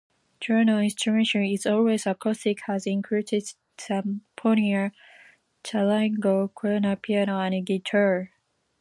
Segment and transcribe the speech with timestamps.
[0.39, 3.43] Junaro's instrumentation is always acoustic, and has included
[3.77, 4.91] zampona,
[5.63, 8.31] charango, quena, piano and guitar.